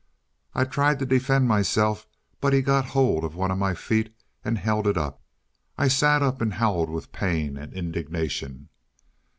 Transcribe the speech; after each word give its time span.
I 0.55 0.63
tried 0.63 0.97
to 0.97 1.05
defend 1.05 1.47
myself, 1.47 2.07
but 2.39 2.53
he 2.53 2.63
got 2.63 2.85
hold 2.85 3.23
of 3.23 3.35
one 3.35 3.51
of 3.51 3.59
my 3.59 3.75
feet, 3.75 4.11
and 4.43 4.57
held 4.57 4.87
it 4.87 4.97
up. 4.97 5.21
I 5.77 5.89
sat 5.89 6.23
up, 6.23 6.41
and 6.41 6.55
howled 6.55 6.89
with 6.89 7.11
pain 7.11 7.55
and 7.55 7.71
indignation. 7.71 8.69